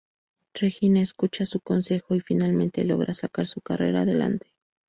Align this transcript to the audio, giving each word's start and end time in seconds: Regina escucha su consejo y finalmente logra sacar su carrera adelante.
Regina 0.55 0.99
escucha 0.99 1.45
su 1.45 1.59
consejo 1.59 2.15
y 2.15 2.21
finalmente 2.21 2.83
logra 2.83 3.13
sacar 3.13 3.45
su 3.45 3.61
carrera 3.61 4.01
adelante. 4.01 4.47